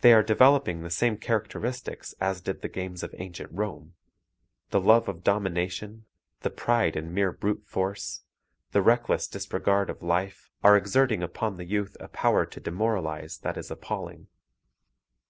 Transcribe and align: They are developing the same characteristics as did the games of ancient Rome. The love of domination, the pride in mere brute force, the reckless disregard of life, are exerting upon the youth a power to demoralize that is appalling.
They 0.00 0.14
are 0.14 0.22
developing 0.22 0.80
the 0.80 0.88
same 0.88 1.18
characteristics 1.18 2.14
as 2.18 2.40
did 2.40 2.62
the 2.62 2.68
games 2.70 3.02
of 3.02 3.14
ancient 3.18 3.52
Rome. 3.52 3.92
The 4.70 4.80
love 4.80 5.06
of 5.06 5.22
domination, 5.22 6.06
the 6.40 6.48
pride 6.48 6.96
in 6.96 7.12
mere 7.12 7.30
brute 7.30 7.66
force, 7.66 8.22
the 8.72 8.80
reckless 8.80 9.28
disregard 9.28 9.90
of 9.90 10.00
life, 10.02 10.48
are 10.64 10.78
exerting 10.78 11.22
upon 11.22 11.58
the 11.58 11.66
youth 11.66 11.94
a 12.00 12.08
power 12.08 12.46
to 12.46 12.58
demoralize 12.58 13.36
that 13.40 13.58
is 13.58 13.70
appalling. 13.70 14.28